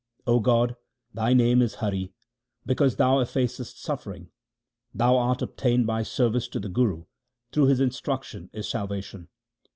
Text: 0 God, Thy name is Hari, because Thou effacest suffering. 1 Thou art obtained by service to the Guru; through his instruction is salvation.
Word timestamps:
0 0.25 0.39
God, 0.39 0.75
Thy 1.13 1.31
name 1.35 1.61
is 1.61 1.75
Hari, 1.75 2.11
because 2.65 2.95
Thou 2.95 3.19
effacest 3.19 3.77
suffering. 3.77 4.23
1 4.23 4.31
Thou 4.95 5.15
art 5.17 5.43
obtained 5.43 5.85
by 5.85 6.01
service 6.01 6.47
to 6.47 6.59
the 6.59 6.69
Guru; 6.69 7.03
through 7.51 7.65
his 7.67 7.79
instruction 7.79 8.49
is 8.51 8.67
salvation. 8.67 9.27